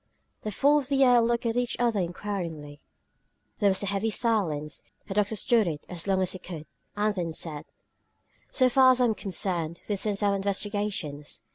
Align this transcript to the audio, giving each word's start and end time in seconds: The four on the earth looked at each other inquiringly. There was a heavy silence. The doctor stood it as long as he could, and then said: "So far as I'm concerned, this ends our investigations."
The 0.41 0.51
four 0.51 0.77
on 0.79 0.85
the 0.89 1.05
earth 1.05 1.21
looked 1.27 1.45
at 1.45 1.55
each 1.55 1.75
other 1.77 1.99
inquiringly. 1.99 2.79
There 3.57 3.69
was 3.69 3.83
a 3.83 3.85
heavy 3.85 4.09
silence. 4.09 4.81
The 5.07 5.13
doctor 5.13 5.35
stood 5.35 5.67
it 5.67 5.85
as 5.89 6.07
long 6.07 6.23
as 6.23 6.31
he 6.31 6.39
could, 6.39 6.65
and 6.95 7.13
then 7.13 7.33
said: 7.33 7.65
"So 8.49 8.67
far 8.67 8.93
as 8.93 8.99
I'm 8.99 9.13
concerned, 9.13 9.79
this 9.85 10.07
ends 10.07 10.23
our 10.23 10.35
investigations." 10.35 11.43